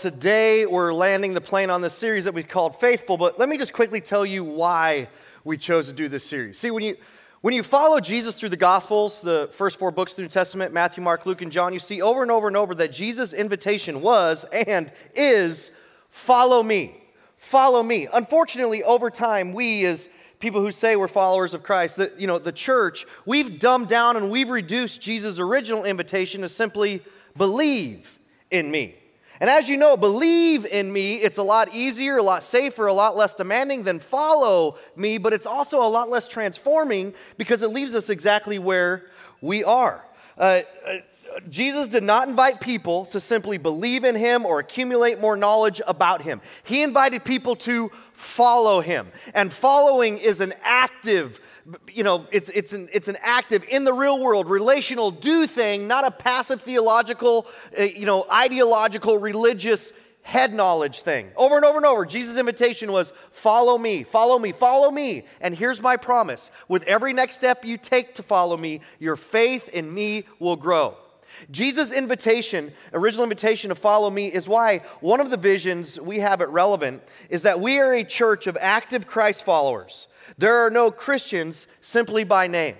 [0.00, 3.50] Today we're landing the plane on this series that we called Faith Full, but let
[3.50, 5.10] me just quickly tell you why
[5.44, 6.58] we chose to do this series.
[6.58, 6.96] See, when you
[7.42, 10.72] when you follow Jesus through the Gospels, the first four books of the New Testament,
[10.72, 14.00] Matthew, Mark, Luke, and John, you see over and over and over that Jesus' invitation
[14.00, 15.70] was and is
[16.08, 17.02] follow me.
[17.36, 18.08] Follow me.
[18.10, 22.38] Unfortunately, over time, we as people who say we're followers of Christ, the, you know,
[22.38, 27.02] the church, we've dumbed down and we've reduced Jesus' original invitation to simply
[27.36, 28.18] believe
[28.50, 28.94] in me.
[29.40, 32.92] And as you know, believe in me, it's a lot easier, a lot safer, a
[32.92, 37.68] lot less demanding than follow me, but it's also a lot less transforming because it
[37.68, 39.06] leaves us exactly where
[39.40, 40.04] we are.
[40.36, 40.96] Uh, uh,
[41.48, 46.22] Jesus did not invite people to simply believe in him or accumulate more knowledge about
[46.22, 46.40] him.
[46.62, 49.08] He invited people to follow him.
[49.32, 51.40] And following is an active,
[51.92, 55.86] you know, it's, it's, an, it's an active, in the real world, relational do thing,
[55.86, 57.46] not a passive theological,
[57.78, 61.30] uh, you know, ideological, religious head knowledge thing.
[61.36, 65.26] Over and over and over, Jesus' invitation was follow me, follow me, follow me.
[65.40, 69.68] And here's my promise with every next step you take to follow me, your faith
[69.68, 70.96] in me will grow.
[71.50, 76.40] Jesus' invitation, original invitation to follow me, is why one of the visions we have
[76.40, 80.06] at Relevant is that we are a church of active Christ followers
[80.38, 82.76] there are no Christians simply by name.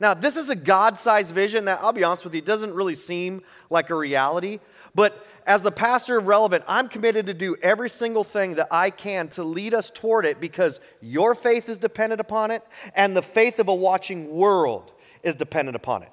[0.00, 1.66] Now, this is a God sized vision.
[1.66, 4.60] Now, I'll be honest with you, doesn't really seem like a reality.
[4.94, 8.90] But as the pastor of Relevant, I'm committed to do every single thing that I
[8.90, 12.62] can to lead us toward it because your faith is dependent upon it
[12.94, 16.10] and the faith of a watching world is dependent upon it.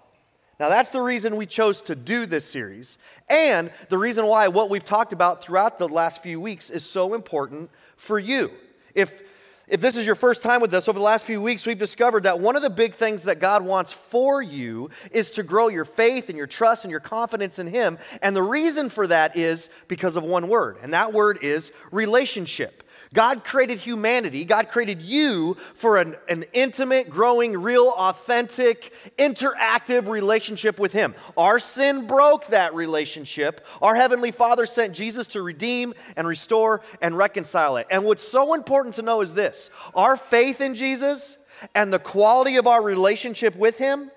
[0.60, 4.70] Now, that's the reason we chose to do this series, and the reason why what
[4.70, 8.52] we've talked about throughout the last few weeks is so important for you.
[8.94, 9.24] If
[9.72, 12.24] if this is your first time with us, over the last few weeks, we've discovered
[12.24, 15.86] that one of the big things that God wants for you is to grow your
[15.86, 17.98] faith and your trust and your confidence in Him.
[18.22, 22.84] And the reason for that is because of one word, and that word is relationship.
[23.14, 30.80] God created humanity, God created you for an, an intimate, growing, real, authentic, interactive relationship
[30.80, 31.14] with Him.
[31.36, 33.66] Our sin broke that relationship.
[33.82, 37.88] Our Heavenly Father sent Jesus to redeem and restore and reconcile it.
[37.92, 39.61] And what's so important to know is this
[39.94, 41.38] our faith in Jesus
[41.76, 44.10] and the quality of our relationship with Him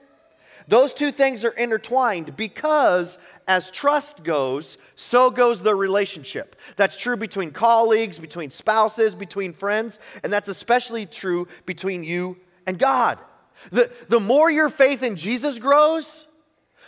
[0.67, 6.57] those two things are intertwined because as trust goes, so goes the relationship.
[6.77, 12.79] That's true between colleagues, between spouses, between friends, and that's especially true between you and
[12.79, 13.19] God.
[13.71, 16.27] The, the more your faith in Jesus grows,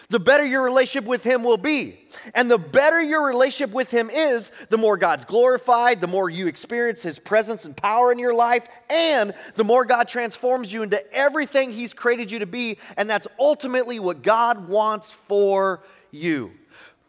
[0.08, 1.98] the better your relationship with Him will be.
[2.34, 6.46] And the better your relationship with Him is, the more God's glorified, the more you
[6.46, 11.02] experience His presence and power in your life, and the more God transforms you into
[11.14, 12.78] everything He's created you to be.
[12.96, 16.52] And that's ultimately what God wants for you.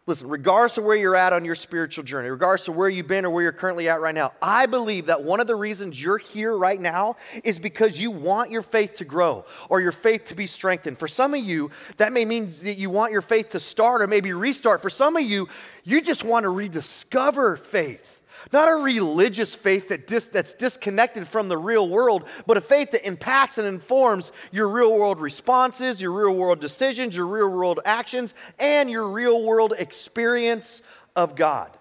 [0.08, 3.26] Listen, regardless of where you're at on your spiritual journey, regardless of where you've been
[3.26, 6.16] or where you're currently at right now, I believe that one of the reasons you're
[6.16, 10.34] here right now is because you want your faith to grow or your faith to
[10.34, 10.98] be strengthened.
[10.98, 14.06] For some of you, that may mean that you want your faith to start or
[14.06, 14.80] maybe restart.
[14.80, 15.46] For some of you,
[15.84, 18.17] you just want to rediscover faith.
[18.52, 22.92] Not a religious faith that dis, that's disconnected from the real world, but a faith
[22.92, 27.80] that impacts and informs your real world responses, your real world decisions, your real world
[27.84, 30.82] actions, and your real world experience
[31.16, 31.76] of God.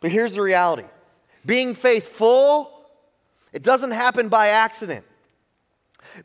[0.00, 0.84] But here's the reality
[1.44, 2.86] being faithful,
[3.52, 5.04] it doesn't happen by accident.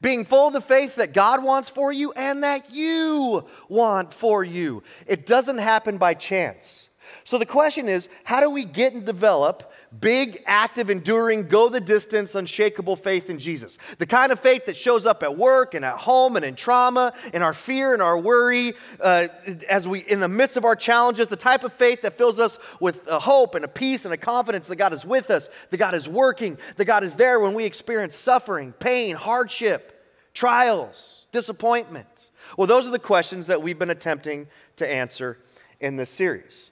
[0.01, 4.43] Being full of the faith that God wants for you and that you want for
[4.43, 6.89] you, it doesn't happen by chance.
[7.25, 11.79] So the question is how do we get and develop big, active, enduring, go the
[11.79, 13.77] distance, unshakable faith in Jesus?
[13.97, 17.13] The kind of faith that shows up at work and at home and in trauma,
[17.33, 19.27] in our fear and our worry, uh,
[19.69, 22.59] as we in the midst of our challenges, the type of faith that fills us
[22.79, 25.77] with a hope and a peace and a confidence that God is with us, that
[25.77, 29.93] God is working, that God is there when we experience suffering, pain, hardship,
[30.33, 32.29] trials, disappointment.
[32.57, 35.37] Well, those are the questions that we've been attempting to answer
[35.79, 36.71] in this series.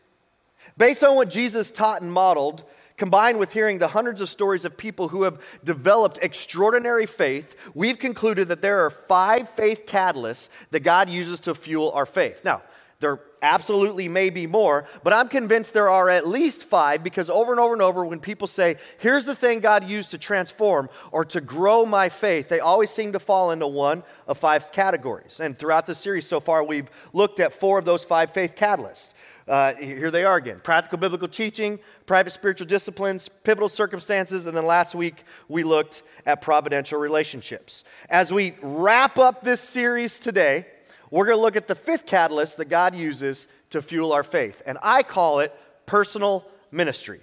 [0.77, 2.63] Based on what Jesus taught and modeled,
[2.97, 7.97] combined with hearing the hundreds of stories of people who have developed extraordinary faith, we've
[7.97, 12.45] concluded that there are five faith catalysts that God uses to fuel our faith.
[12.45, 12.61] Now,
[12.99, 17.51] there absolutely may be more, but I'm convinced there are at least five because over
[17.51, 21.25] and over and over, when people say, here's the thing God used to transform or
[21.25, 25.39] to grow my faith, they always seem to fall into one of five categories.
[25.39, 29.13] And throughout the series so far, we've looked at four of those five faith catalysts.
[29.47, 34.65] Uh, here they are again practical biblical teaching, private spiritual disciplines, pivotal circumstances, and then
[34.65, 37.83] last week we looked at providential relationships.
[38.09, 40.65] As we wrap up this series today,
[41.09, 44.61] we're going to look at the fifth catalyst that God uses to fuel our faith,
[44.65, 45.53] and I call it
[45.85, 47.19] personal ministry.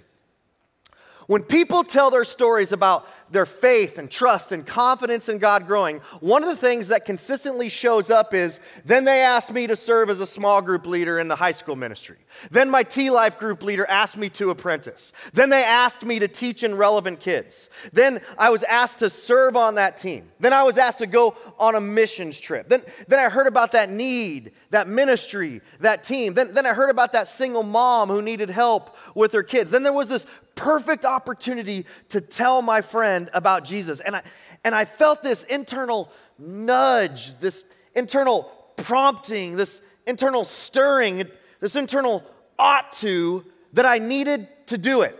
[1.27, 5.99] When people tell their stories about their faith and trust and confidence in God growing,
[6.19, 10.09] one of the things that consistently shows up is then they asked me to serve
[10.09, 12.17] as a small group leader in the high school ministry.
[12.51, 15.13] Then my T Life group leader asked me to apprentice.
[15.33, 17.69] Then they asked me to teach in relevant kids.
[17.93, 20.29] Then I was asked to serve on that team.
[20.39, 22.69] Then I was asked to go on a missions trip.
[22.69, 26.33] Then, then I heard about that need, that ministry, that team.
[26.33, 29.69] Then, then I heard about that single mom who needed help with her kids.
[29.69, 30.25] Then there was this
[30.55, 33.99] perfect opportunity to tell my friend about Jesus.
[33.99, 34.23] And I,
[34.63, 37.63] and I felt this internal nudge, this
[37.93, 38.43] internal
[38.77, 41.25] prompting, this internal stirring,
[41.59, 42.23] this internal
[42.57, 45.17] ought to that I needed to do it.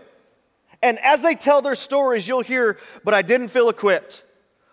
[0.82, 4.24] And as they tell their stories, you'll hear, but I didn't feel equipped.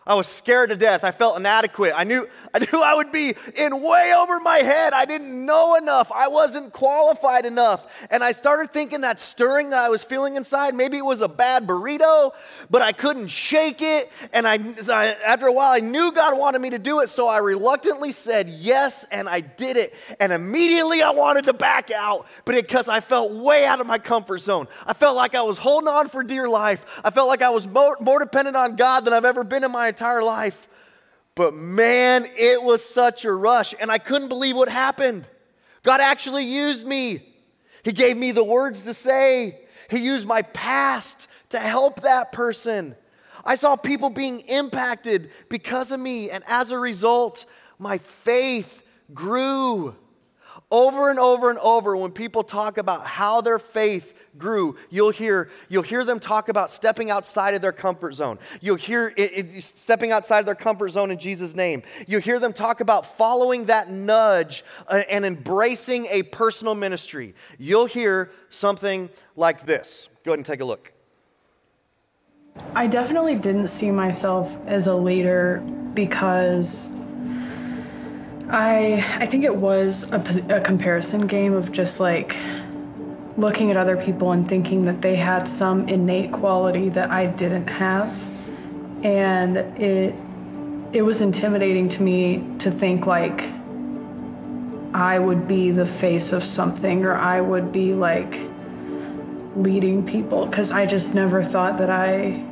[0.05, 1.03] I was scared to death.
[1.03, 1.93] I felt inadequate.
[1.95, 4.93] I knew, I knew I would be in way over my head.
[4.93, 6.11] I didn't know enough.
[6.11, 7.87] I wasn't qualified enough.
[8.09, 11.27] And I started thinking that stirring that I was feeling inside, maybe it was a
[11.27, 12.31] bad burrito,
[12.69, 14.11] but I couldn't shake it.
[14.33, 14.59] And I,
[14.89, 17.09] I after a while, I knew God wanted me to do it.
[17.09, 19.93] So I reluctantly said yes, and I did it.
[20.19, 23.97] And immediately I wanted to back out, but because I felt way out of my
[23.97, 24.67] comfort zone.
[24.85, 26.85] I felt like I was holding on for dear life.
[27.03, 29.71] I felt like I was more, more dependent on God than I've ever been in
[29.71, 30.67] my entire life.
[31.37, 35.27] But man, it was such a rush, and I couldn't believe what happened.
[35.83, 37.21] God actually used me.
[37.83, 42.95] He gave me the words to say, He used my past to help that person.
[43.45, 47.45] I saw people being impacted because of me, and as a result,
[47.77, 49.95] my faith grew.
[50.71, 55.49] Over and over and over, when people talk about how their faith grew, you'll hear,
[55.69, 58.39] you'll hear them talk about stepping outside of their comfort zone.
[58.61, 61.83] You'll hear it, it, stepping outside of their comfort zone in Jesus' name.
[62.07, 67.33] You'll hear them talk about following that nudge uh, and embracing a personal ministry.
[67.57, 70.09] You'll hear something like this.
[70.23, 70.93] Go ahead and take a look.
[72.73, 75.59] I definitely didn't see myself as a leader
[75.93, 76.89] because
[78.49, 80.19] I I think it was a,
[80.49, 82.37] a comparison game of just like
[83.37, 87.67] looking at other people and thinking that they had some innate quality that I didn't
[87.67, 88.11] have.
[89.05, 90.15] And it
[90.93, 93.45] it was intimidating to me to think like
[94.93, 98.35] I would be the face of something or I would be like
[99.55, 102.43] leading people because I just never thought that I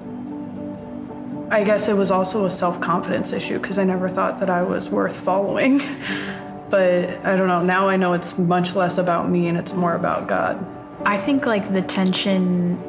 [1.50, 4.90] I guess it was also a self-confidence issue because I never thought that I was
[4.90, 5.80] worth following.
[6.70, 9.94] but I don't know, now I know it's much less about me and it's more
[9.94, 10.75] about God.
[11.06, 12.81] I think like the tension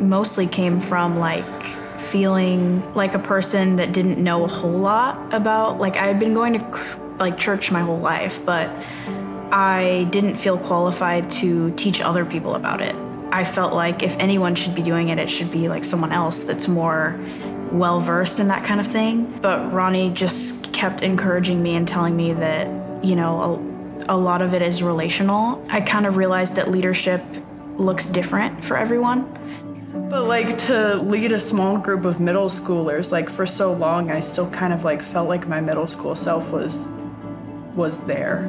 [0.00, 1.62] mostly came from like
[1.98, 6.34] feeling like a person that didn't know a whole lot about like I had been
[6.34, 8.70] going to like church my whole life, but
[9.52, 12.94] I didn't feel qualified to teach other people about it.
[13.30, 16.44] I felt like if anyone should be doing it, it should be like someone else
[16.44, 17.18] that's more
[17.72, 19.38] well versed in that kind of thing.
[19.40, 23.64] But Ronnie just kept encouraging me and telling me that, you know,
[24.08, 25.64] a lot of it is relational.
[25.70, 27.22] I kind of realized that leadership
[27.76, 29.34] looks different for everyone.
[30.10, 34.20] But like to lead a small group of middle schoolers, like for so long I
[34.20, 36.88] still kind of like felt like my middle school self was
[37.74, 38.44] was there.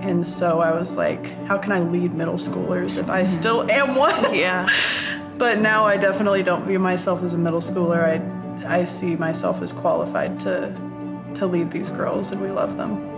[0.00, 3.40] And so I was like, how can I lead middle schoolers if I mm-hmm.
[3.40, 4.34] still am one?
[4.34, 4.66] Yeah.
[5.36, 8.02] but now I definitely don't view myself as a middle schooler.
[8.02, 10.74] I I see myself as qualified to
[11.34, 13.11] to lead these girls and we love them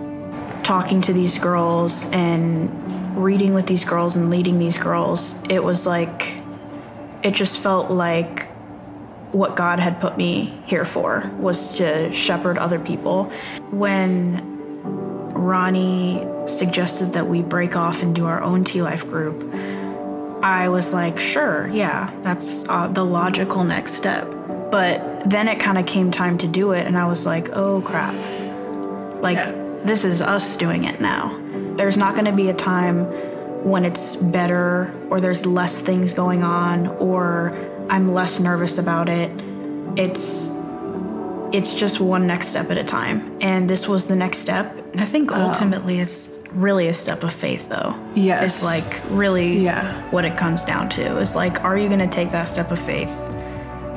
[0.65, 5.87] talking to these girls and reading with these girls and leading these girls, it was
[5.87, 6.35] like,
[7.23, 8.49] it just felt like
[9.33, 13.25] what God had put me here for was to shepherd other people.
[13.71, 14.41] When
[15.33, 19.55] Ronnie suggested that we break off and do our own T Life group,
[20.43, 24.31] I was like, sure, yeah, that's uh, the logical next step.
[24.71, 27.81] But then it kind of came time to do it, and I was like, oh
[27.81, 28.15] crap.
[29.23, 31.39] Like, yeah this is us doing it now.
[31.77, 33.05] There's not going to be a time
[33.65, 37.57] when it's better or there's less things going on or
[37.91, 39.31] I'm less nervous about it.
[39.97, 40.51] It's
[41.53, 43.39] it's just one next step at a time.
[43.41, 44.77] And this was the next step.
[44.93, 45.37] And I think oh.
[45.37, 46.03] ultimately oh.
[46.03, 47.95] it's really a step of faith though.
[48.15, 48.57] Yes.
[48.57, 50.11] It's like really yeah.
[50.11, 51.19] what it comes down to.
[51.19, 53.13] Is like are you going to take that step of faith?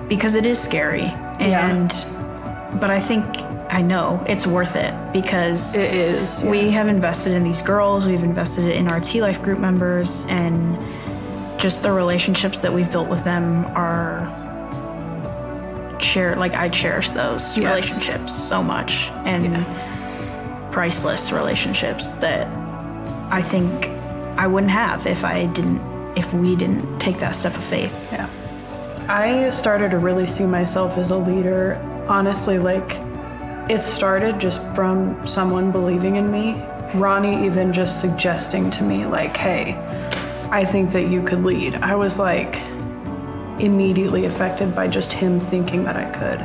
[0.07, 1.03] Because it is scary.
[1.39, 2.77] And yeah.
[2.79, 3.25] but I think
[3.69, 6.41] I know it's worth it because it is.
[6.41, 6.49] Yeah.
[6.49, 10.77] We have invested in these girls, we've invested in our T Life group members, and
[11.59, 14.45] just the relationships that we've built with them are
[15.99, 17.69] share like I cherish those yes.
[17.69, 20.69] relationships so much and yeah.
[20.71, 22.47] priceless relationships that
[23.31, 23.87] I think
[24.37, 25.81] I wouldn't have if I didn't
[26.17, 27.93] if we didn't take that step of faith.
[28.11, 28.29] Yeah.
[29.09, 31.75] I started to really see myself as a leader.
[32.07, 32.89] Honestly, like,
[33.69, 36.61] it started just from someone believing in me.
[36.93, 39.75] Ronnie even just suggesting to me, like, hey,
[40.49, 41.75] I think that you could lead.
[41.75, 42.55] I was like
[43.59, 46.41] immediately affected by just him thinking that I could.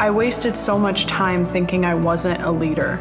[0.00, 2.98] I wasted so much time thinking I wasn't a leader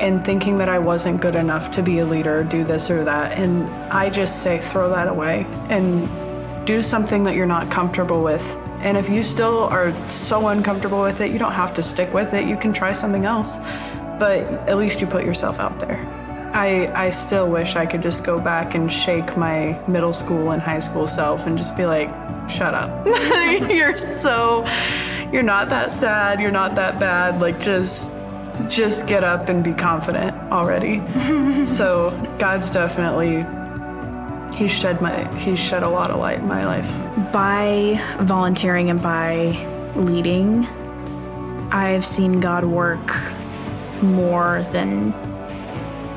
[0.00, 3.36] and thinking that I wasn't good enough to be a leader, do this or that.
[3.36, 8.42] And I just say, throw that away and do something that you're not comfortable with.
[8.80, 12.32] And if you still are so uncomfortable with it, you don't have to stick with
[12.32, 12.46] it.
[12.46, 13.56] You can try something else,
[14.18, 15.98] but at least you put yourself out there.
[16.54, 20.60] I, I still wish I could just go back and shake my middle school and
[20.60, 22.08] high school self and just be like,
[22.48, 23.06] shut up.
[23.70, 24.66] you're so,
[25.30, 26.40] you're not that sad.
[26.40, 27.40] You're not that bad.
[27.40, 28.10] Like, just
[28.68, 31.00] just get up and be confident already.
[31.64, 33.44] so God's definitely
[34.60, 37.32] he shed my he shed a lot of light in my life.
[37.32, 39.56] By volunteering and by
[39.96, 40.66] leading,
[41.72, 43.08] I've seen God work
[44.02, 45.14] more than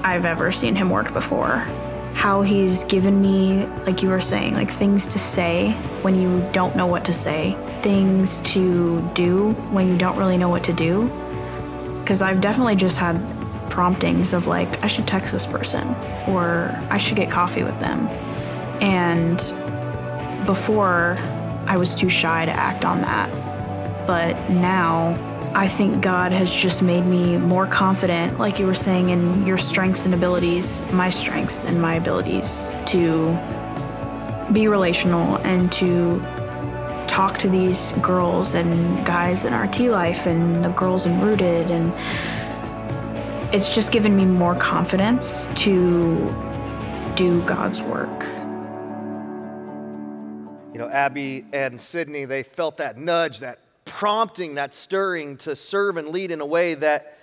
[0.04, 1.60] I've ever seen him work before.
[2.16, 5.72] How he's given me, like you were saying, like things to say
[6.02, 10.50] when you don't know what to say, things to do when you don't really know
[10.50, 11.10] what to do
[12.02, 13.16] because I've definitely just had
[13.70, 15.88] promptings of like, I should text this person
[16.28, 18.10] or I should get coffee with them.
[18.82, 19.38] And
[20.46, 21.18] before,
[21.68, 23.30] I was too shy to act on that.
[24.06, 25.18] But now,
[25.56, 29.58] I think God has just made me more confident, like you were saying, in your
[29.58, 33.38] strengths and abilities, my strengths and my abilities to
[34.51, 36.20] be relational and to
[37.08, 41.70] talk to these girls and guys in our T life and the girls in Rooted
[41.70, 41.94] and
[43.53, 46.15] it's just given me more confidence to
[47.15, 48.25] do God's work.
[50.94, 56.32] Abby and Sydney, they felt that nudge, that prompting, that stirring to serve and lead
[56.32, 57.18] in a way that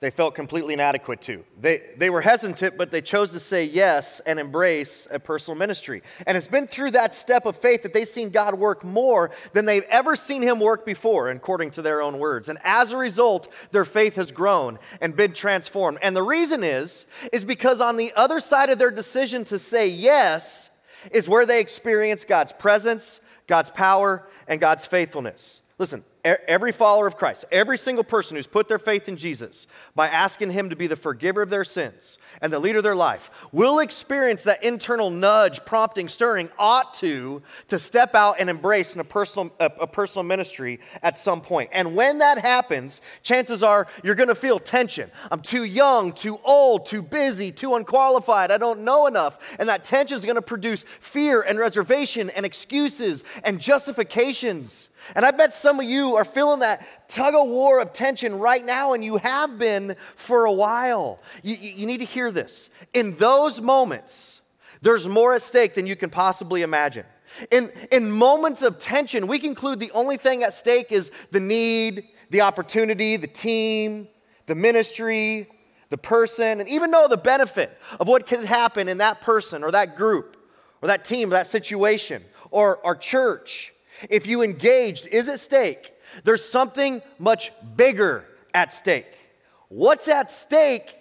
[0.00, 1.44] they felt completely inadequate to.
[1.58, 6.02] They, they were hesitant, but they chose to say yes and embrace a personal ministry.
[6.26, 9.64] And it's been through that step of faith that they've seen God work more than
[9.64, 12.48] they've ever seen Him work before, according to their own words.
[12.48, 15.98] And as a result, their faith has grown and been transformed.
[16.02, 19.88] And the reason is, is because on the other side of their decision to say
[19.88, 20.70] yes
[21.10, 25.60] is where they experience God's presence, God's power, and God's faithfulness.
[25.78, 30.08] Listen, every follower of Christ, every single person who's put their faith in Jesus by
[30.08, 33.30] asking Him to be the forgiver of their sins and the leader of their life
[33.52, 39.00] will experience that internal nudge, prompting, stirring, ought to, to step out and embrace in
[39.00, 41.70] a personal, a, a personal ministry at some point.
[41.72, 45.10] And when that happens, chances are you're going to feel tension.
[45.30, 49.38] I'm too young, too old, too busy, too unqualified, I don't know enough.
[49.58, 54.88] And that tension is going to produce fear and reservation and excuses and justifications.
[55.14, 58.64] And I bet some of you are feeling that tug of war of tension right
[58.64, 61.20] now, and you have been for a while.
[61.42, 62.70] You, you, need to hear this.
[62.92, 64.40] In those moments,
[64.82, 67.06] there's more at stake than you can possibly imagine.
[67.50, 72.08] In, in moments of tension, we conclude the only thing at stake is the need,
[72.30, 74.08] the opportunity, the team,
[74.46, 75.48] the ministry,
[75.90, 79.70] the person, and even know the benefit of what could happen in that person or
[79.70, 80.34] that group
[80.84, 83.72] or that team, or that situation, or our church
[84.10, 89.06] if you engaged is at stake, there's something much bigger at stake.
[89.68, 90.96] What's at stake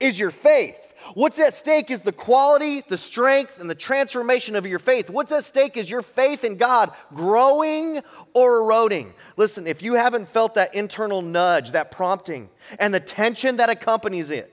[0.00, 0.88] is your faith.
[1.14, 5.08] What's at stake is the quality, the strength, and the transformation of your faith.
[5.08, 8.00] What's at stake is your faith in God growing
[8.34, 9.14] or eroding.
[9.36, 14.30] Listen, if you haven't felt that internal nudge, that prompting, and the tension that accompanies
[14.30, 14.52] it,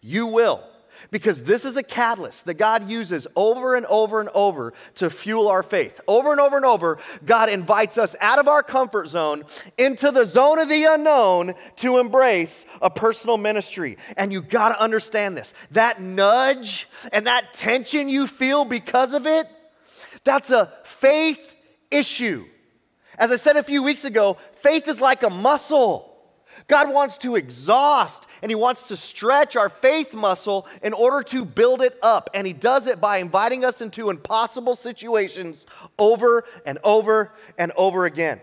[0.00, 0.62] you will
[1.10, 5.48] because this is a catalyst that God uses over and over and over to fuel
[5.48, 6.00] our faith.
[6.06, 9.44] Over and over and over, God invites us out of our comfort zone
[9.78, 13.98] into the zone of the unknown to embrace a personal ministry.
[14.16, 19.26] And you got to understand this that nudge and that tension you feel because of
[19.26, 19.46] it,
[20.24, 21.54] that's a faith
[21.90, 22.46] issue.
[23.18, 26.11] As I said a few weeks ago, faith is like a muscle.
[26.68, 31.44] God wants to exhaust and He wants to stretch our faith muscle in order to
[31.44, 32.30] build it up.
[32.34, 35.66] And He does it by inviting us into impossible situations
[35.98, 38.40] over and over and over again.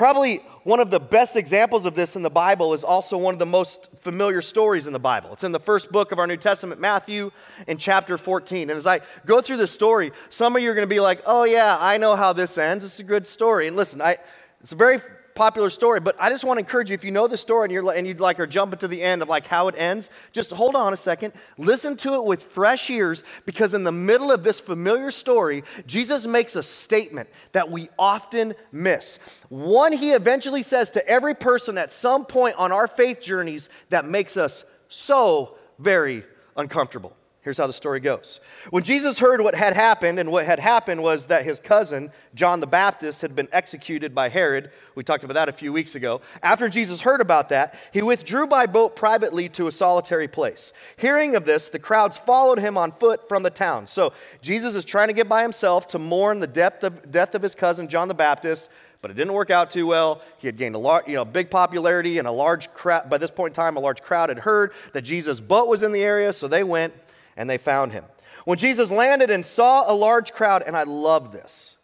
[0.00, 3.38] Probably one of the best examples of this in the Bible is also one of
[3.38, 5.30] the most familiar stories in the Bible.
[5.34, 7.30] It's in the first book of our New Testament, Matthew,
[7.66, 8.70] in chapter 14.
[8.70, 11.20] And as I go through this story, some of you are going to be like,
[11.26, 12.82] oh, yeah, I know how this ends.
[12.82, 13.66] It's a good story.
[13.66, 14.16] And listen, I,
[14.62, 15.00] it's a very
[15.40, 17.72] popular story, but I just want to encourage you if you know the story and,
[17.72, 20.50] you're, and you'd like are jumping to the end of like how it ends, just
[20.50, 21.32] hold on a second.
[21.56, 26.26] Listen to it with fresh ears because in the middle of this familiar story, Jesus
[26.26, 29.18] makes a statement that we often miss.
[29.48, 34.04] One he eventually says to every person at some point on our faith journeys that
[34.04, 36.22] makes us so very
[36.54, 37.16] uncomfortable.
[37.42, 38.38] Here's how the story goes.
[38.68, 42.60] When Jesus heard what had happened, and what had happened was that his cousin, John
[42.60, 44.70] the Baptist, had been executed by Herod.
[44.94, 46.20] We talked about that a few weeks ago.
[46.42, 50.74] After Jesus heard about that, he withdrew by boat privately to a solitary place.
[50.98, 53.86] Hearing of this, the crowds followed him on foot from the town.
[53.86, 57.40] So Jesus is trying to get by himself to mourn the death of, death of
[57.40, 58.68] his cousin, John the Baptist
[59.02, 60.20] but it didn't work out too well.
[60.36, 63.08] He had gained a large, you know, big popularity, and a large crowd.
[63.08, 65.92] By this point in time, a large crowd had heard that Jesus' boat was in
[65.92, 66.92] the area, so they went
[67.36, 68.04] and they found him.
[68.44, 71.76] When Jesus landed and saw a large crowd, and I love this,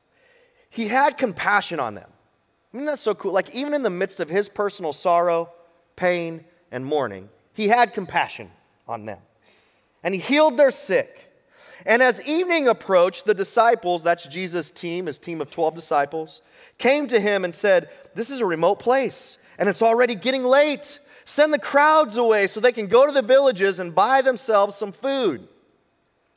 [0.70, 2.08] he had compassion on them.
[2.72, 3.32] I mean, that's so cool.
[3.32, 5.50] Like, even in the midst of his personal sorrow,
[5.96, 8.50] pain, and mourning, he had compassion
[8.86, 9.18] on them.
[10.02, 11.32] And he healed their sick.
[11.86, 16.42] And as evening approached, the disciples, that's Jesus' team, his team of 12 disciples,
[16.78, 20.98] came to him and said, This is a remote place, and it's already getting late.
[21.26, 24.92] Send the crowds away so they can go to the villages and buy themselves some
[24.92, 25.46] food.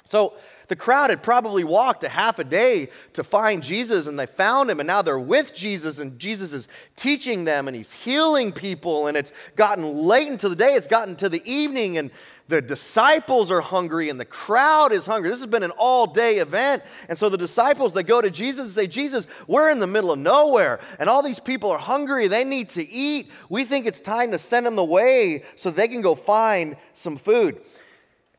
[0.03, 0.34] So
[0.67, 4.72] the crowd had probably walked a half a day to find Jesus, and they found
[4.72, 9.05] him, and now they're with Jesus, and Jesus is teaching them, and he's healing people,
[9.05, 12.10] and it's gotten late into the day, it's gotten to the evening, and
[12.50, 15.29] the disciples are hungry and the crowd is hungry.
[15.29, 16.82] This has been an all day event.
[17.08, 20.12] And so the disciples, they go to Jesus and say, Jesus, we're in the middle
[20.12, 22.27] of nowhere and all these people are hungry.
[22.27, 23.32] They need to eat.
[23.50, 27.62] We think it's time to send them away so they can go find some food.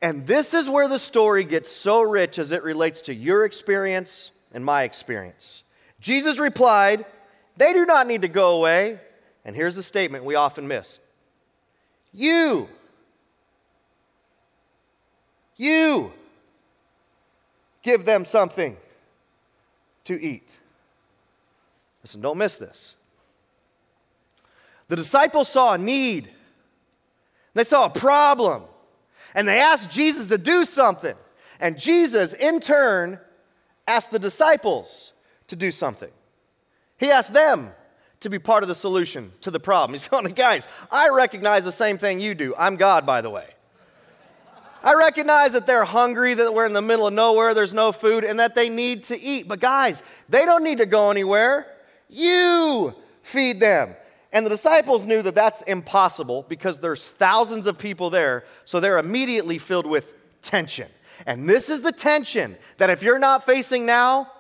[0.03, 4.33] And this is where the story gets so rich as it relates to your experience
[4.53, 5.63] and my experience.
[6.01, 7.05] Jesus replied,
[7.57, 8.99] They do not need to go away.
[9.45, 10.99] And here's the statement we often miss
[12.13, 12.69] You
[15.61, 16.11] you
[17.83, 18.79] give them something
[20.05, 20.59] to eat.
[22.03, 22.95] Listen, don't miss this.
[24.89, 26.31] The disciples saw a need,
[27.53, 28.63] they saw a problem,
[29.35, 31.15] and they asked Jesus to do something.
[31.61, 33.19] And Jesus, in turn,
[33.87, 35.13] asked the disciples
[35.49, 36.11] to do something.
[36.97, 37.73] He asked them
[38.21, 39.93] to be part of the solution to the problem.
[39.99, 42.55] He's going, guys, I recognize the same thing you do.
[42.57, 43.47] I'm God, by the way.
[44.83, 48.25] I recognize that they're hungry, that we're in the middle of nowhere, there's no food,
[48.25, 49.47] and that they need to eat.
[49.47, 51.67] But guys, they don't need to go anywhere.
[52.09, 53.95] You feed them.
[54.33, 58.99] And the disciples knew that that's impossible because there's thousands of people there, so they're
[58.99, 60.89] immediately filled with tension.
[61.27, 64.31] And this is the tension that if you're not facing now,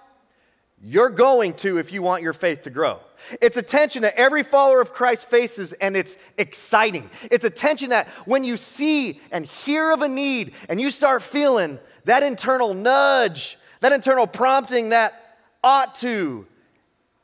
[0.81, 3.01] you're going to if you want your faith to grow.
[3.41, 7.11] It's a tension that every follower of Christ faces, and it's exciting.
[7.31, 11.23] It's a tension that when you see and hear of a need and you start
[11.23, 16.47] feeling that internal nudge, that internal prompting that ought to,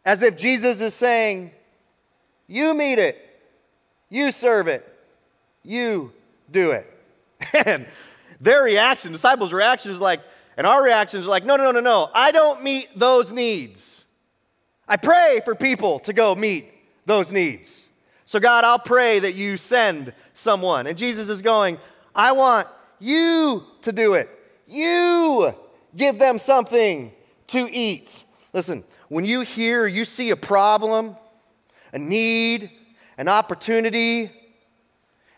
[0.04, 1.50] as if Jesus is saying,
[2.46, 3.18] You meet it,
[4.08, 4.86] you serve it,
[5.62, 6.12] you
[6.50, 6.92] do it.
[7.66, 7.86] And
[8.40, 10.20] their reaction, disciples' reaction is like,
[10.56, 14.04] and our reaction is like, No, no, no, no, no, I don't meet those needs.
[14.88, 16.72] I pray for people to go meet
[17.06, 17.86] those needs.
[18.24, 20.86] So, God, I'll pray that you send someone.
[20.86, 21.78] And Jesus is going,
[22.14, 22.68] I want
[22.98, 24.28] you to do it.
[24.66, 25.54] You
[25.94, 27.12] give them something
[27.48, 28.24] to eat.
[28.52, 31.16] Listen, when you hear, you see a problem,
[31.92, 32.70] a need,
[33.18, 34.30] an opportunity,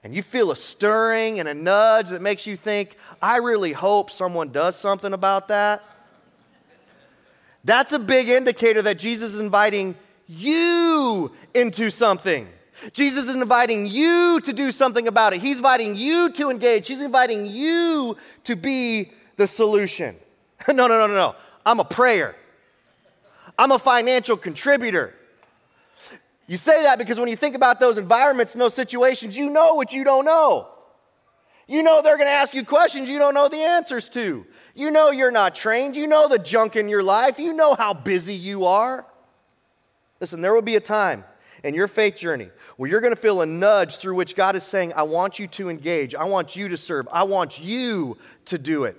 [0.02, 4.10] and you feel a stirring and a nudge that makes you think, I really hope
[4.10, 5.82] someone does something about that.
[7.64, 12.48] That's a big indicator that Jesus is inviting you into something.
[12.92, 15.40] Jesus is inviting you to do something about it.
[15.40, 16.86] He's inviting you to engage.
[16.86, 20.16] He's inviting you to be the solution.
[20.68, 21.36] no, no, no, no, no.
[21.66, 22.36] I'm a prayer.
[23.58, 25.14] I'm a financial contributor.
[26.46, 29.74] You say that because when you think about those environments and those situations, you know
[29.74, 30.68] what you don't know.
[31.66, 34.46] You know they're going to ask you questions you don't know the answers to.
[34.78, 35.96] You know you're not trained.
[35.96, 37.40] You know the junk in your life.
[37.40, 39.04] You know how busy you are.
[40.20, 41.24] Listen, there will be a time
[41.64, 44.62] in your faith journey where you're going to feel a nudge through which God is
[44.62, 46.14] saying, I want you to engage.
[46.14, 47.08] I want you to serve.
[47.10, 48.96] I want you to do it.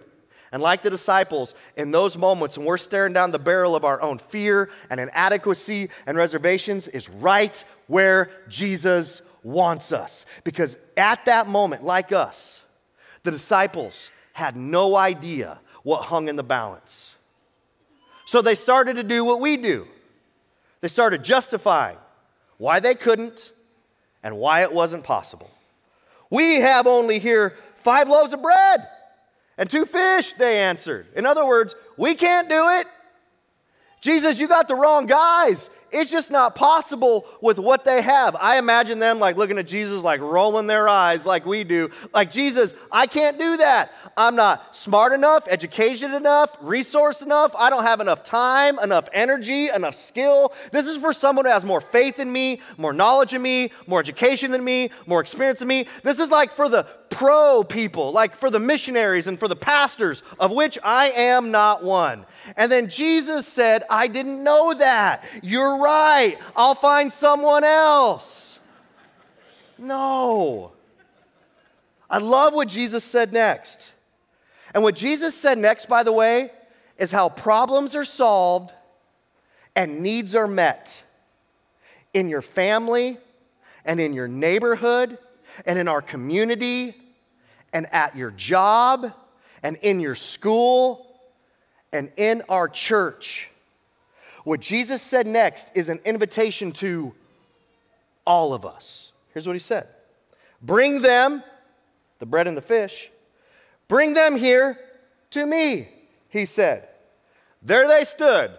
[0.51, 4.01] And like the disciples, in those moments when we're staring down the barrel of our
[4.01, 10.25] own fear and inadequacy and reservations, is right where Jesus wants us.
[10.43, 12.61] Because at that moment, like us,
[13.23, 15.57] the disciples had no idea
[15.89, 17.15] what hung in the balance.
[18.25, 19.87] So they started to do what we do.
[20.81, 21.97] They started justifying
[22.57, 23.51] why they couldn't,
[24.21, 25.49] and why it wasn't possible.
[26.29, 28.87] We have only here five loaves of bread
[29.57, 31.07] and two fish, they answered.
[31.15, 32.87] In other words, we can't do it.
[34.01, 35.69] Jesus, you got the wrong guys.
[35.91, 38.35] It's just not possible with what they have.
[38.35, 41.89] I imagine them like looking at Jesus, like rolling their eyes like we do.
[42.13, 43.91] Like, Jesus, I can't do that.
[44.17, 47.55] I'm not smart enough, educated enough, resource enough.
[47.57, 50.53] I don't have enough time, enough energy, enough skill.
[50.71, 53.99] This is for someone who has more faith in me, more knowledge in me, more
[53.99, 55.87] education than me, more experience than me.
[56.03, 60.21] This is like for the pro people, like for the missionaries and for the pastors,
[60.39, 62.25] of which I am not one.
[62.55, 65.23] And then Jesus said, I didn't know that.
[65.43, 66.37] You're right.
[66.55, 68.59] I'll find someone else.
[69.77, 70.71] No.
[72.09, 73.91] I love what Jesus said next.
[74.73, 76.51] And what Jesus said next, by the way,
[76.97, 78.73] is how problems are solved
[79.75, 81.03] and needs are met
[82.13, 83.17] in your family
[83.85, 85.17] and in your neighborhood
[85.65, 86.95] and in our community
[87.73, 89.13] and at your job
[89.63, 91.08] and in your school
[91.91, 93.49] and in our church.
[94.43, 97.13] What Jesus said next is an invitation to
[98.25, 99.11] all of us.
[99.33, 99.87] Here's what he said
[100.61, 101.43] Bring them,
[102.19, 103.09] the bread and the fish,
[103.87, 104.79] Bring them here
[105.31, 105.89] to me,
[106.29, 106.87] he said.
[107.61, 108.51] There they stood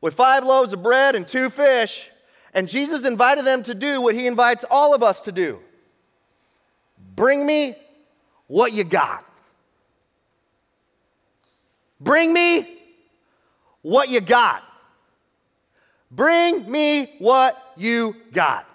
[0.00, 2.10] with five loaves of bread and two fish,
[2.52, 5.60] and Jesus invited them to do what he invites all of us to do
[7.14, 7.74] bring me
[8.46, 9.24] what you got.
[12.02, 12.66] Bring me
[13.82, 14.64] what you got.
[16.10, 18.66] Bring me what you got.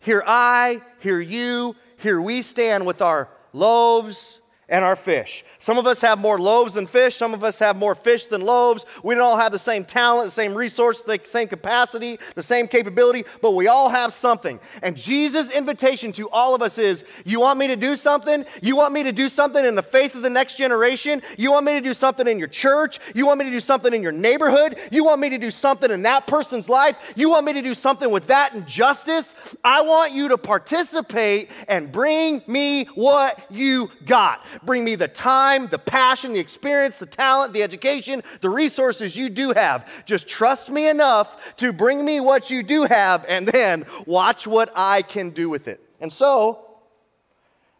[0.00, 5.44] Here I, here you, here we stand with our loaves and our fish.
[5.58, 7.16] Some of us have more loaves than fish.
[7.16, 8.84] Some of us have more fish than loaves.
[9.02, 12.66] We don't all have the same talent, the same resource, the same capacity, the same
[12.66, 14.58] capability, but we all have something.
[14.82, 18.44] And Jesus' invitation to all of us is you want me to do something?
[18.60, 21.22] You want me to do something in the faith of the next generation?
[21.38, 22.98] You want me to do something in your church?
[23.14, 24.78] You want me to do something in your neighborhood?
[24.90, 26.96] You want me to do something in that person's life?
[27.14, 29.34] You want me to do something with that injustice?
[29.62, 34.44] I want you to participate and bring me what you got.
[34.62, 39.28] Bring me the time, the passion, the experience, the talent, the education, the resources you
[39.28, 39.88] do have.
[40.04, 44.72] Just trust me enough to bring me what you do have and then watch what
[44.74, 45.80] I can do with it.
[46.00, 46.66] And so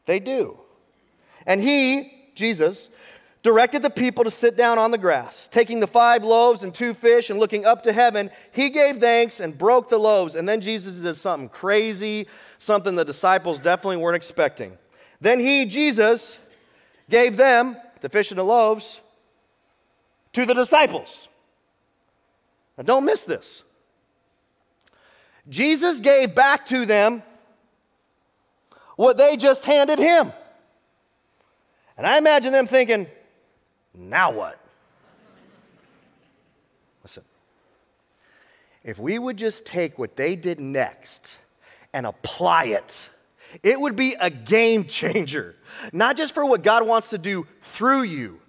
[0.07, 0.59] they do.
[1.47, 2.91] And he, Jesus,
[3.43, 5.47] directed the people to sit down on the grass.
[5.47, 9.39] Taking the five loaves and two fish and looking up to heaven, he gave thanks
[9.39, 10.35] and broke the loaves.
[10.35, 12.27] And then Jesus did something crazy,
[12.59, 14.77] something the disciples definitely weren't expecting.
[15.21, 16.39] Then he, Jesus,
[17.09, 19.01] gave them, the fish and the loaves,
[20.33, 21.29] to the disciples.
[22.77, 23.63] Now, don't miss this.
[25.49, 27.23] Jesus gave back to them
[28.97, 30.33] what they just handed him.
[31.97, 33.07] And I imagine them thinking,
[33.95, 34.59] now what?
[37.03, 37.25] Listen,
[38.85, 41.39] if we would just take what they did next
[41.93, 43.09] and apply it
[43.63, 45.57] it would be a game changer,
[45.93, 48.41] not just for what God wants to do through you,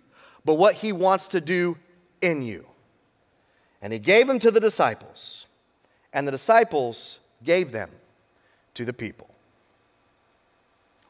[0.45, 1.77] but what He wants to do
[2.21, 2.65] in you.
[3.81, 5.45] And He gave them to the disciples,
[6.13, 7.89] and the disciples gave them
[8.73, 9.29] to the people.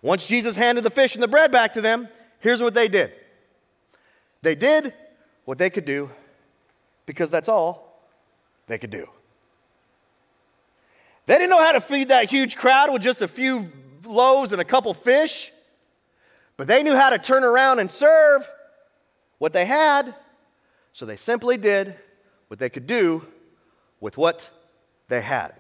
[0.02, 2.08] Once Jesus handed the fish and the bread back to them,
[2.40, 3.12] here's what they did
[4.42, 4.94] they did
[5.46, 6.10] what they could do
[7.06, 8.04] because that's all
[8.68, 9.10] they could do.
[11.28, 13.70] They didn't know how to feed that huge crowd with just a few
[14.06, 15.52] loaves and a couple fish,
[16.56, 18.50] but they knew how to turn around and serve
[19.38, 20.16] what they had,
[20.94, 21.96] so they simply did
[22.48, 23.26] what they could do
[24.00, 24.50] with what
[25.10, 25.54] they had.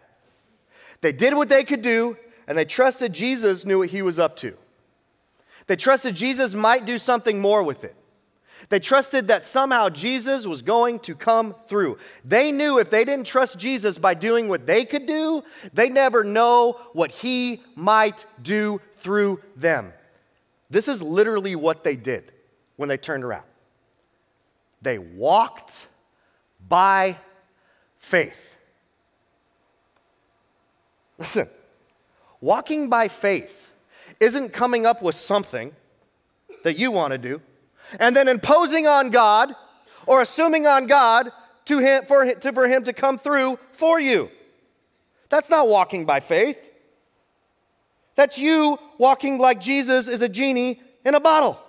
[1.01, 4.37] They did what they could do, and they trusted Jesus knew what he was up
[4.37, 4.55] to.
[5.67, 7.95] They trusted Jesus might do something more with it.
[8.69, 11.97] They trusted that somehow Jesus was going to come through.
[12.25, 15.43] They knew if they didn't trust Jesus by doing what they could do,
[15.73, 19.93] they never know what he might do through them.
[20.69, 22.31] This is literally what they did
[22.75, 23.45] when they turned around.
[24.81, 25.87] They walked
[26.67, 27.17] by
[27.97, 28.57] faith.
[31.17, 31.49] Listen,
[32.41, 33.71] walking by faith
[34.19, 35.73] isn't coming up with something
[36.63, 37.41] that you want to do
[37.99, 39.55] and then imposing on God
[40.05, 41.31] or assuming on God
[41.65, 44.29] to him, for, to, for him to come through for you.
[45.29, 46.57] That's not walking by faith.
[48.15, 51.59] That's you walking like Jesus is a genie in a bottle.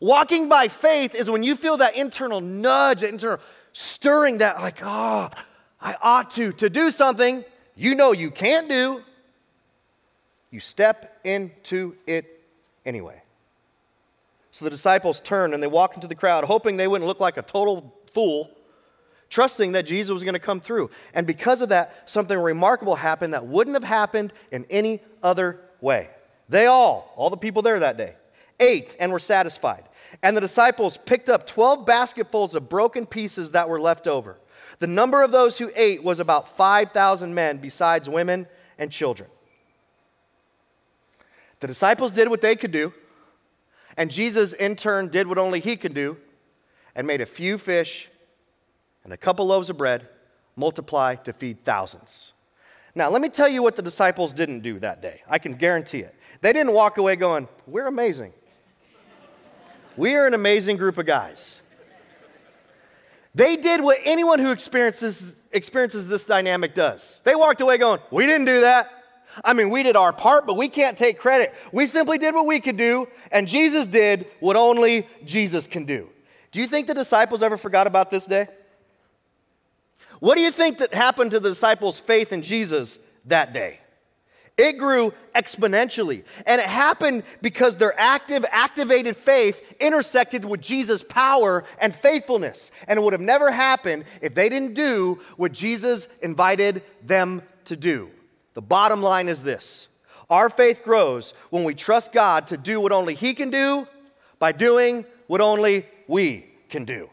[0.00, 3.40] Walking by faith is when you feel that internal nudge, that internal
[3.72, 5.30] stirring, that like, oh,
[5.80, 7.44] I ought to, to do something
[7.76, 9.02] you know you can't do,
[10.50, 12.42] you step into it
[12.84, 13.22] anyway.
[14.56, 17.36] So the disciples turned and they walked into the crowd, hoping they wouldn't look like
[17.36, 18.50] a total fool,
[19.28, 20.88] trusting that Jesus was going to come through.
[21.12, 26.08] And because of that, something remarkable happened that wouldn't have happened in any other way.
[26.48, 28.14] They all, all the people there that day,
[28.58, 29.84] ate and were satisfied.
[30.22, 34.38] And the disciples picked up 12 basketfuls of broken pieces that were left over.
[34.78, 38.46] The number of those who ate was about 5,000 men, besides women
[38.78, 39.28] and children.
[41.60, 42.94] The disciples did what they could do,
[43.96, 46.16] and Jesus, in turn, did what only he could do
[46.94, 48.08] and made a few fish
[49.04, 50.08] and a couple loaves of bread
[50.56, 52.32] multiply to feed thousands.
[52.94, 55.20] Now, let me tell you what the disciples didn't do that day.
[55.28, 56.14] I can guarantee it.
[56.40, 58.32] They didn't walk away going, We're amazing.
[59.96, 61.60] We are an amazing group of guys.
[63.34, 67.20] They did what anyone who experiences, experiences this dynamic does.
[67.24, 68.95] They walked away going, We didn't do that.
[69.44, 71.54] I mean, we did our part, but we can't take credit.
[71.72, 76.08] We simply did what we could do, and Jesus did what only Jesus can do.
[76.52, 78.48] Do you think the disciples ever forgot about this day?
[80.20, 83.80] What do you think that happened to the disciples' faith in Jesus that day?
[84.56, 86.24] It grew exponentially.
[86.46, 92.72] And it happened because their active, activated faith intersected with Jesus' power and faithfulness.
[92.88, 97.76] And it would have never happened if they didn't do what Jesus invited them to
[97.76, 98.10] do.
[98.56, 99.86] The bottom line is this
[100.30, 103.86] our faith grows when we trust God to do what only He can do
[104.38, 107.10] by doing what only we can do.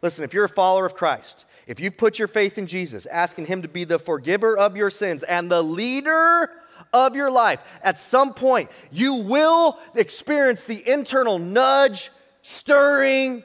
[0.00, 3.46] Listen, if you're a follower of Christ, if you've put your faith in Jesus, asking
[3.46, 6.52] Him to be the forgiver of your sins and the leader
[6.92, 13.42] of your life, at some point, you will experience the internal nudge, stirring,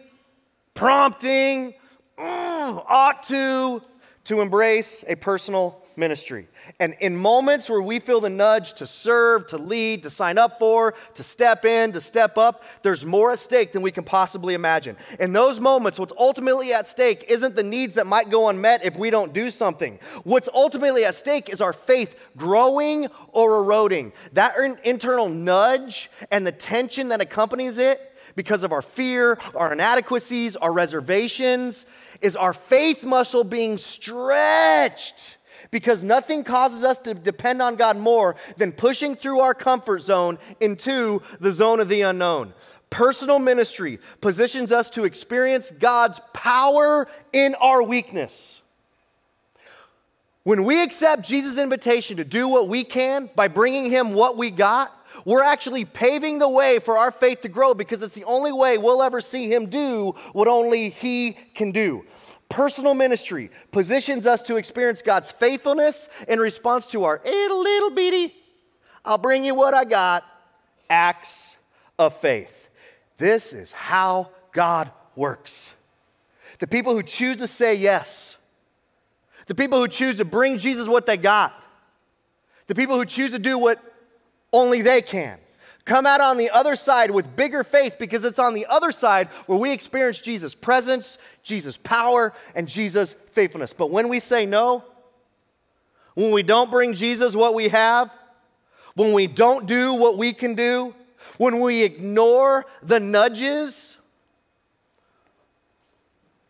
[0.75, 1.73] prompting,
[2.19, 3.81] mm, ought to,
[4.25, 6.47] to embrace a personal ministry.
[6.79, 10.59] And in moments where we feel the nudge to serve, to lead, to sign up
[10.59, 14.53] for, to step in, to step up, there's more at stake than we can possibly
[14.53, 14.95] imagine.
[15.19, 18.97] In those moments, what's ultimately at stake isn't the needs that might go unmet if
[18.97, 19.99] we don't do something.
[20.23, 24.13] What's ultimately at stake is our faith growing or eroding.
[24.33, 27.99] That internal nudge and the tension that accompanies it
[28.35, 31.85] because of our fear, our inadequacies, our reservations,
[32.21, 35.37] is our faith muscle being stretched
[35.71, 40.37] because nothing causes us to depend on God more than pushing through our comfort zone
[40.59, 42.53] into the zone of the unknown.
[42.89, 48.61] Personal ministry positions us to experience God's power in our weakness.
[50.43, 54.51] When we accept Jesus' invitation to do what we can by bringing Him what we
[54.51, 58.51] got, we're actually paving the way for our faith to grow because it's the only
[58.51, 62.03] way we'll ever see Him do what only He can do.
[62.51, 67.91] Personal ministry positions us to experience God's faithfulness in response to our eh, little, little
[67.91, 68.35] bitty,
[69.05, 70.25] I'll bring you what I got,
[70.89, 71.55] acts
[71.97, 72.69] of faith.
[73.17, 75.73] This is how God works.
[76.59, 78.37] The people who choose to say yes,
[79.47, 81.53] the people who choose to bring Jesus what they got,
[82.67, 83.81] the people who choose to do what
[84.51, 85.39] only they can,
[85.85, 89.27] come out on the other side with bigger faith because it's on the other side
[89.47, 93.73] where we experience Jesus' presence, Jesus' power, and Jesus' faithfulness.
[93.73, 94.83] But when we say no,
[96.13, 98.13] when we don't bring Jesus what we have,
[98.95, 100.93] when we don't do what we can do,
[101.37, 103.97] when we ignore the nudges,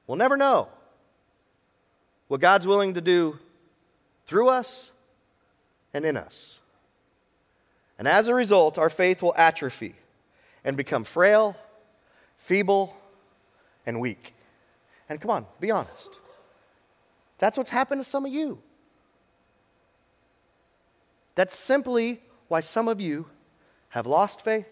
[0.08, 0.67] we'll never know
[2.28, 3.38] what God's willing to do
[4.26, 4.89] through us
[5.94, 6.61] and in us.
[8.01, 9.93] And as a result, our faith will atrophy
[10.63, 11.55] and become frail,
[12.39, 12.97] feeble,
[13.85, 14.33] and weak.
[15.07, 16.09] And come on, be honest.
[17.37, 18.57] That's what's happened to some of you.
[21.35, 23.27] That's simply why some of you
[23.89, 24.65] have lost faith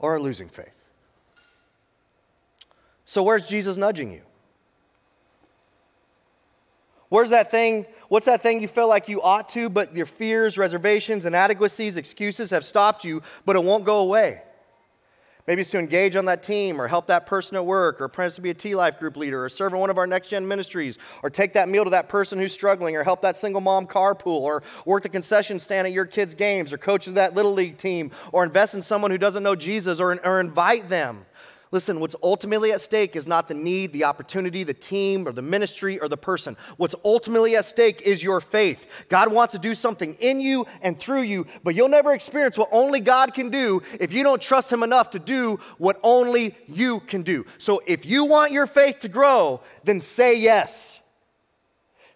[0.00, 0.74] or are losing faith.
[3.04, 4.22] So, where's Jesus nudging you?
[7.10, 7.86] Where's that thing?
[8.12, 12.50] What's that thing you feel like you ought to, but your fears, reservations, inadequacies, excuses
[12.50, 14.42] have stopped you, but it won't go away?
[15.46, 18.34] Maybe it's to engage on that team or help that person at work or apprentice
[18.34, 20.46] to be a T Life group leader or serve in one of our next gen
[20.46, 23.86] ministries or take that meal to that person who's struggling or help that single mom
[23.86, 27.78] carpool or work the concession stand at your kids' games or coach that little league
[27.78, 31.24] team or invest in someone who doesn't know Jesus or, or invite them.
[31.72, 35.40] Listen, what's ultimately at stake is not the need, the opportunity, the team, or the
[35.40, 36.54] ministry, or the person.
[36.76, 39.06] What's ultimately at stake is your faith.
[39.08, 42.68] God wants to do something in you and through you, but you'll never experience what
[42.72, 47.00] only God can do if you don't trust Him enough to do what only you
[47.00, 47.46] can do.
[47.56, 51.00] So if you want your faith to grow, then say yes.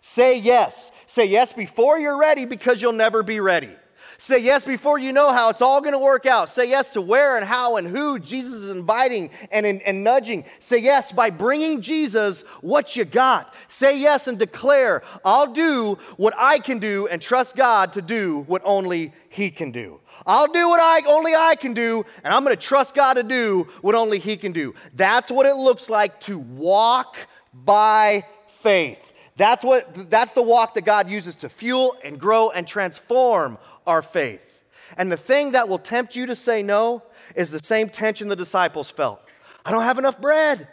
[0.02, 0.92] Say yes.
[1.06, 3.70] Say yes before you're ready because you'll never be ready.
[4.18, 6.48] Say yes before you know how it's all going to work out.
[6.48, 10.44] Say yes to where and how and who Jesus is inviting and, and, and, nudging.
[10.59, 13.52] Say yes by bringing Jesus what you got.
[13.68, 18.44] Say yes and declare, I'll do what I can do and trust God to do
[18.46, 20.00] what only He can do.
[20.26, 23.22] I'll do what I only I can do, and I'm going to trust God to
[23.22, 24.74] do what only He can do.
[24.94, 27.16] That's what it looks like to walk
[27.52, 29.12] by faith.
[29.37, 34.03] That's what that's the walk that God uses to fuel and grow and transform our
[34.03, 34.64] faith.
[34.96, 37.03] And the thing that will tempt you to say no
[37.35, 39.20] is the same tension the disciples felt.
[39.64, 40.68] I don't have enough bread.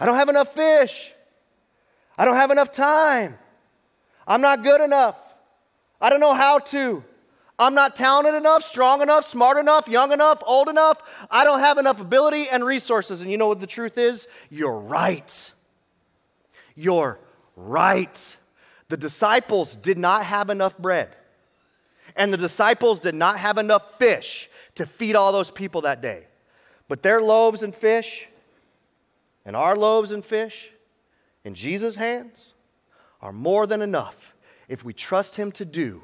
[0.00, 1.12] I don't have enough fish.
[2.18, 3.38] I don't have enough time.
[4.26, 5.34] I'm not good enough.
[6.00, 7.04] I don't know how to.
[7.58, 11.02] I'm not talented enough, strong enough, smart enough, young enough, old enough.
[11.30, 13.22] I don't have enough ability and resources.
[13.22, 14.28] And you know what the truth is?
[14.50, 15.52] You're right.
[16.74, 17.18] You're
[17.56, 18.36] right.
[18.88, 21.14] The disciples did not have enough bread
[22.16, 26.26] and the disciples did not have enough fish to feed all those people that day.
[26.88, 28.28] But their loaves and fish
[29.44, 30.70] and our loaves and fish
[31.44, 32.52] in Jesus' hands
[33.20, 34.34] are more than enough
[34.68, 36.02] if we trust Him to do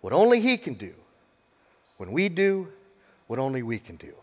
[0.00, 0.94] what only He can do
[1.96, 2.68] when we do
[3.26, 4.14] what only we can do.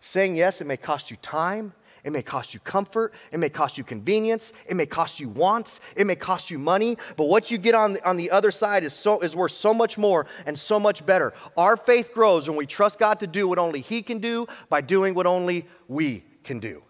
[0.00, 3.14] Saying yes, it may cost you time, it may cost you comfort.
[3.30, 4.52] It may cost you convenience.
[4.68, 5.80] It may cost you wants.
[5.96, 6.96] It may cost you money.
[7.16, 9.72] But what you get on the, on the other side is, so, is worth so
[9.72, 11.32] much more and so much better.
[11.56, 14.80] Our faith grows when we trust God to do what only He can do by
[14.80, 16.82] doing what only we can do.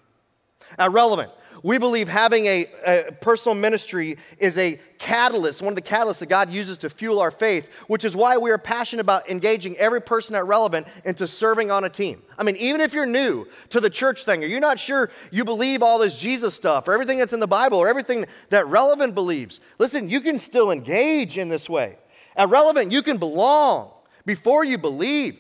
[0.79, 1.33] Now, relevant.
[1.63, 6.29] We believe having a, a, personal ministry is a catalyst, one of the catalysts that
[6.29, 10.03] God uses to fuel our faith, which is why we are passionate about engaging every
[10.03, 12.23] person at Relevant into serving on a team.
[12.37, 15.45] I mean, even if you're new to the church thing, or you're not sure you
[15.45, 19.15] believe all this Jesus stuff, or everything that's in the Bible, or everything that Relevant
[19.15, 21.97] believes, listen, you can still engage in this way.
[22.37, 23.93] At Relevant, you can belong
[24.25, 25.39] before you believe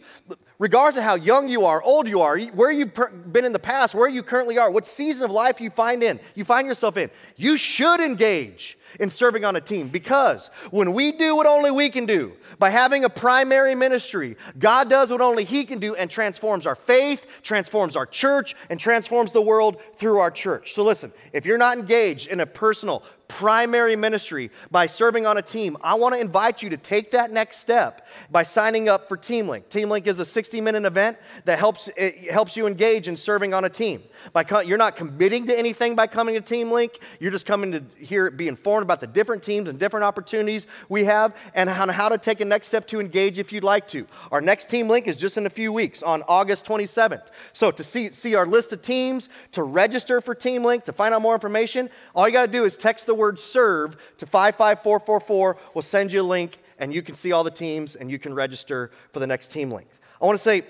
[0.62, 2.94] regardless of how young you are, old you are, where you've
[3.33, 6.20] been in the past, where you currently are, what season of life you find in,
[6.37, 11.11] you find yourself in, you should engage in serving on a team because when we
[11.11, 15.42] do what only we can do by having a primary ministry, God does what only
[15.42, 20.20] He can do and transforms our faith, transforms our church, and transforms the world through
[20.20, 20.75] our church.
[20.75, 25.42] So listen, if you're not engaged in a personal, primary ministry by serving on a
[25.42, 29.16] team, I want to invite you to take that next step by signing up for
[29.16, 29.71] Team Link.
[29.71, 31.16] Team Link is a 60 minute event
[31.47, 31.88] that helps,
[32.31, 34.03] helps you engage in serving on a team.
[34.35, 37.73] By co- you're not committing to anything by coming to Team Link, you're just coming
[37.73, 41.88] to hear, be informed about the different teams and different opportunities we have and on
[41.88, 44.07] how to take a next step to engage if you'd like to.
[44.31, 47.29] Our next Team Link is just in a few weeks on August 27th.
[47.55, 51.14] So to see, see our list of teams, to register for Team Link, to find
[51.14, 55.56] out more information, all you got to do is text the word serve to 55444.
[55.74, 58.35] We'll send you a link and you can see all the teams and you can
[58.35, 59.88] register for the next team link.
[60.20, 60.64] I want to say,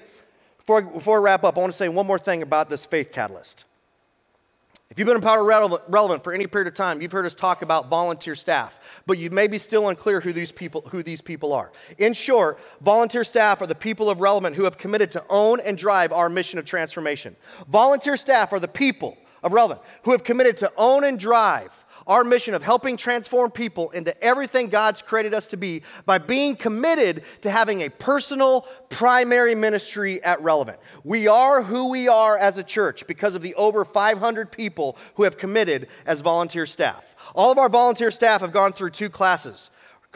[0.58, 3.12] before, before I wrap up, I want to say one more thing about this faith
[3.12, 3.64] catalyst.
[4.92, 7.34] If you've been a part of relevant for any period of time, you've heard us
[7.34, 11.22] talk about volunteer staff, but you may be still unclear who these people, who these
[11.22, 11.72] people are.
[11.96, 15.78] In short, volunteer staff are the people of relevant who have committed to own and
[15.78, 17.36] drive our mission of transformation.
[17.68, 22.24] Volunteer staff are the people of relevant who have committed to own and drive our
[22.24, 27.22] mission of helping transform people into everything God's created us to be by being committed
[27.42, 30.78] to having a personal primary ministry at Relevant.
[31.04, 35.22] We are who we are as a church because of the over 500 people who
[35.24, 37.14] have committed as volunteer staff.
[37.34, 39.70] All of our volunteer staff have gone through two classes.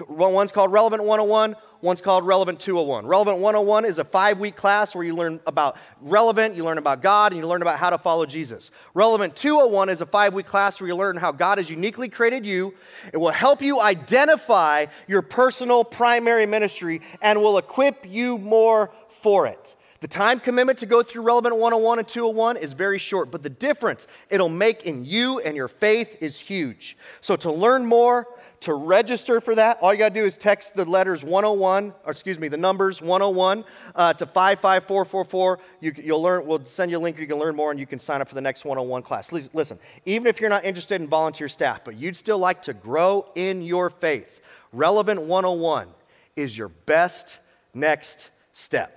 [0.09, 3.07] One's called Relevant 101, One's called Relevant 201.
[3.07, 7.03] Relevant 101 is a five week class where you learn about relevant, you learn about
[7.03, 8.71] God, and you learn about how to follow Jesus.
[8.95, 12.47] Relevant 201 is a five week class where you learn how God has uniquely created
[12.47, 12.75] you.
[13.13, 19.47] It will help you identify your personal primary ministry and will equip you more for
[19.47, 19.77] it.
[20.07, 23.51] The time commitment to go through Relevant 101 and 201 is very short, but the
[23.51, 26.97] difference it'll make in you and your faith is huge.
[27.21, 28.29] So, to learn more,
[28.61, 32.13] to register for that, all you got to do is text the letters 101, or
[32.13, 33.65] excuse me, the numbers 101
[33.97, 35.59] uh, to 55444.
[35.81, 37.99] You, you'll learn, we'll send you a link, you can learn more, and you can
[37.99, 39.33] sign up for the next 101 class.
[39.33, 43.27] Listen, even if you're not interested in volunteer staff, but you'd still like to grow
[43.35, 44.41] in your faith,
[44.71, 45.89] Relevant 101
[46.37, 47.41] is your best
[47.75, 48.96] next step.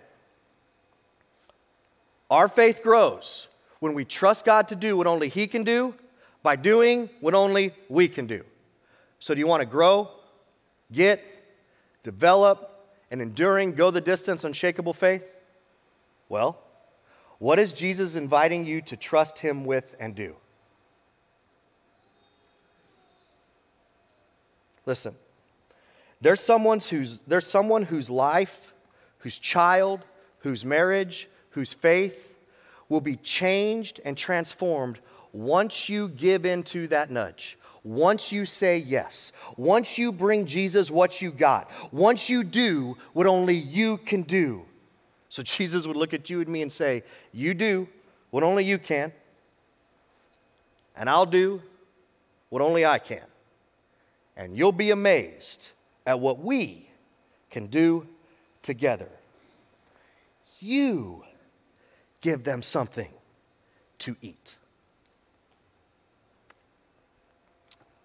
[2.30, 3.48] Our faith grows
[3.80, 5.96] when we trust God to do what only He can do
[6.44, 8.44] by doing what only we can do.
[9.20, 10.10] So, do you want to grow,
[10.92, 11.22] get,
[12.04, 15.24] develop, and enduring, go the distance, unshakable faith?
[16.30, 16.60] Well,
[17.40, 20.36] what is Jesus inviting you to trust Him with and do?
[24.86, 25.14] Listen,
[26.22, 28.74] there's, someone's who's, there's someone whose life,
[29.20, 30.02] whose child,
[30.40, 32.36] whose marriage, whose faith
[32.88, 35.00] will be changed and transformed
[35.32, 37.58] once you give into that nudge.
[37.84, 43.26] Once you say yes, once you bring Jesus what you got, once you do what
[43.26, 44.66] only you can do.
[45.30, 47.88] So Jesus would look at you and me and say, You do
[48.32, 49.14] what only you can,
[50.98, 51.62] and I'll do
[52.50, 53.24] what only I can.
[54.36, 55.70] And you'll be amazed
[56.06, 56.90] at what we
[57.50, 58.08] can do
[58.62, 59.10] together.
[60.60, 61.24] You
[62.22, 63.10] give them something
[64.00, 64.56] to eat.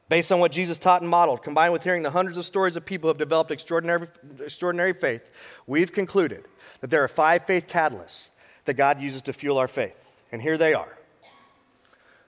[0.08, 2.84] Based on what Jesus taught and modeled, combined with hearing the hundreds of stories of
[2.84, 4.06] people who have developed extraordinary,
[4.40, 5.30] extraordinary faith,
[5.66, 6.44] we've concluded
[6.80, 8.30] that there are five faith catalysts
[8.66, 9.96] that God uses to fuel our faith.
[10.30, 10.98] And here they are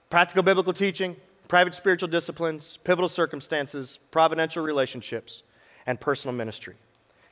[0.09, 1.17] practical biblical teaching,
[1.47, 5.43] private spiritual disciplines, pivotal circumstances, providential relationships,
[5.85, 6.75] and personal ministry.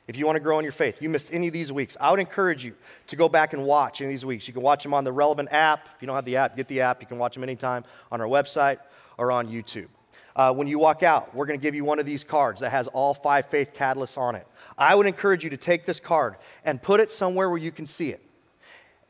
[0.06, 2.10] If you want to grow in your faith, you missed any of these weeks, I
[2.10, 2.74] would encourage you
[3.08, 4.46] to go back and watch any of these weeks.
[4.46, 5.88] You can watch them on the relevant app.
[5.96, 7.00] If you don't have the app, get the app.
[7.00, 8.78] You can watch them anytime on our website
[9.18, 9.88] or on YouTube.
[10.36, 12.70] Uh, when you walk out, we're going to give you one of these cards that
[12.70, 14.46] has all five faith catalysts on it.
[14.78, 17.86] I would encourage you to take this card and put it somewhere where you can
[17.86, 18.22] see it.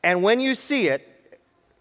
[0.02, 1.12] And when you see it,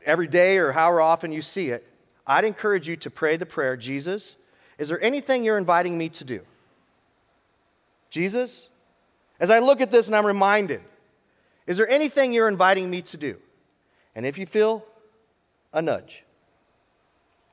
[0.03, 1.87] every day or however often you see it,
[2.27, 4.35] I'd encourage you to pray the prayer Jesus,
[4.77, 6.41] is there anything you're inviting me to do?
[8.09, 8.67] Jesus,
[9.39, 10.81] as I look at this and I'm reminded,
[11.67, 13.37] is there anything you're inviting me to do?
[14.15, 14.85] And if you feel
[15.73, 16.23] a nudge,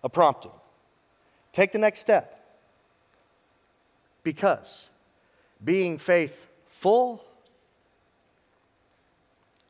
[0.04, 0.52] a prompting,
[1.52, 2.38] take the next step.
[4.22, 4.86] Because
[5.64, 7.24] being faithful,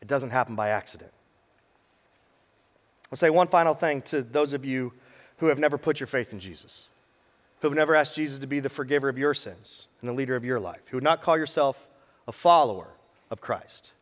[0.01, 1.13] it doesn't happen by accident.
[3.11, 4.93] I'll say one final thing to those of you
[5.39, 6.89] who have never put your faith in Jesus,
[7.61, 10.37] who have never asked Jesus to be the forgiver of your sins and the leader
[10.37, 11.87] of your life, who would not call yourself
[12.27, 12.89] a follower
[13.31, 13.93] of Christ.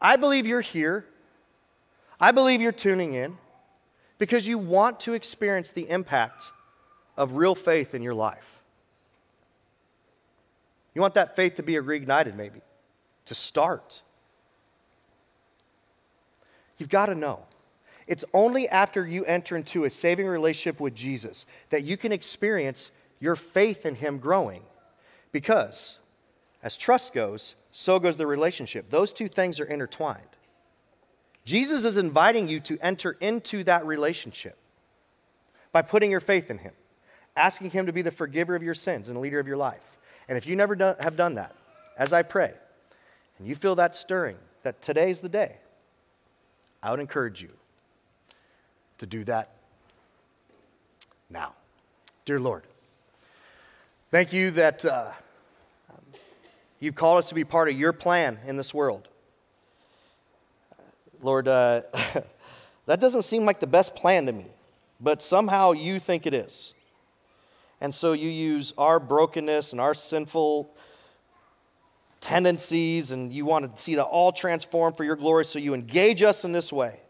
[0.00, 1.06] I believe you're here.
[2.20, 3.38] I believe you're tuning in
[4.18, 6.50] because you want to experience the impact
[7.16, 8.60] of real faith in your life.
[10.94, 12.60] You want that faith to be reignited, maybe,
[13.26, 14.02] to start.
[16.78, 17.44] You've got to know
[18.06, 22.90] it's only after you enter into a saving relationship with Jesus that you can experience
[23.18, 24.62] your faith in Him growing.
[25.32, 25.98] Because
[26.64, 28.88] as trust goes, so goes the relationship.
[28.88, 30.22] Those two things are intertwined.
[31.44, 34.56] Jesus is inviting you to enter into that relationship
[35.72, 36.72] by putting your faith in Him,
[37.36, 39.98] asking Him to be the forgiver of your sins and leader of your life.
[40.26, 41.54] And if you never do, have done that,
[41.98, 42.54] as I pray,
[43.38, 45.56] and you feel that stirring, that today's the day,
[46.82, 47.50] I would encourage you
[48.98, 49.50] to do that
[51.28, 51.52] now.
[52.24, 52.62] Dear Lord,
[54.10, 55.10] thank you that uh,
[56.84, 59.08] you've called us to be part of your plan in this world.
[61.22, 61.80] Lord, uh,
[62.86, 64.46] that doesn't seem like the best plan to me,
[65.00, 66.74] but somehow you think it is.
[67.80, 70.70] And so you use our brokenness and our sinful
[72.20, 76.22] tendencies, and you want to see that all transformed for your glory, so you engage
[76.22, 77.00] us in this way.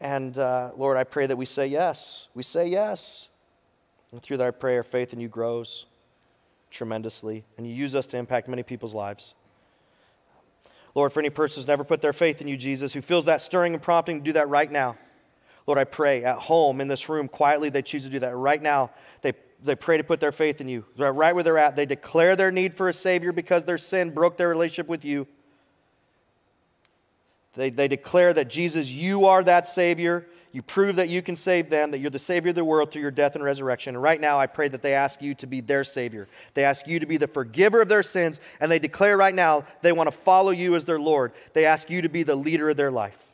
[0.00, 2.28] And uh, Lord, I pray that we say yes.
[2.34, 3.28] We say yes.
[4.12, 5.86] And through that, I pray our faith in you grows
[6.76, 9.34] tremendously, and you use us to impact many people's lives.
[10.94, 13.40] Lord, for any person who's never put their faith in you, Jesus, who feels that
[13.40, 14.96] stirring and prompting to do that right now,
[15.66, 18.62] Lord, I pray at home, in this room, quietly, they choose to do that right
[18.62, 18.90] now.
[19.22, 19.32] They,
[19.64, 20.84] they pray to put their faith in you.
[20.96, 24.36] Right where they're at, they declare their need for a Savior because their sin broke
[24.36, 25.26] their relationship with you.
[27.54, 30.26] They, they declare that Jesus, you are that Savior.
[30.56, 33.02] You prove that you can save them, that you're the Savior of the world through
[33.02, 33.94] your death and resurrection.
[33.94, 36.28] And right now, I pray that they ask you to be their Savior.
[36.54, 39.64] They ask you to be the forgiver of their sins, and they declare right now
[39.82, 41.32] they want to follow you as their Lord.
[41.52, 43.25] They ask you to be the leader of their life.